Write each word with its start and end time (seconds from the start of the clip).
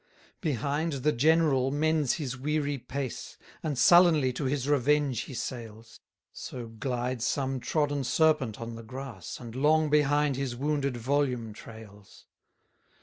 123 0.41 0.51
Behind 0.51 0.93
the 1.03 1.11
general 1.11 1.69
mends 1.69 2.13
his 2.15 2.35
weary 2.35 2.79
pace, 2.79 3.37
And 3.61 3.77
sullenly 3.77 4.33
to 4.33 4.45
his 4.45 4.67
revenge 4.67 5.19
he 5.25 5.35
sails: 5.35 5.99
So 6.33 6.65
glides 6.69 7.27
some 7.27 7.59
trodden 7.59 8.03
serpent 8.03 8.59
on 8.59 8.73
the 8.73 8.81
grass, 8.81 9.39
And 9.39 9.53
long 9.53 9.91
behind 9.91 10.37
his 10.37 10.55
wounded 10.55 10.97
volume 10.97 11.53
trails. 11.53 12.25